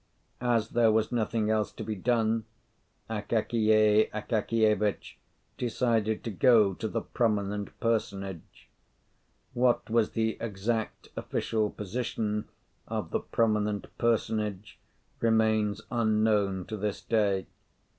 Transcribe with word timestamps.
As 0.41 0.69
there 0.69 0.91
was 0.91 1.11
nothing 1.11 1.51
else 1.51 1.71
to 1.73 1.83
be 1.83 1.93
done, 1.93 2.45
Akakiy 3.07 4.09
Akakievitch 4.11 5.19
decided 5.59 6.23
to 6.23 6.31
go 6.31 6.73
to 6.73 6.87
the 6.87 7.01
prominent 7.01 7.79
personage. 7.79 8.67
What 9.53 9.91
was 9.91 10.13
the 10.13 10.37
exact 10.39 11.09
official 11.15 11.69
position 11.69 12.45
of 12.87 13.11
the 13.11 13.19
prominent 13.19 13.95
personage 13.99 14.79
remains 15.19 15.81
unknown 15.91 16.65
to 16.65 16.77
this 16.77 16.99
day. 17.03 17.45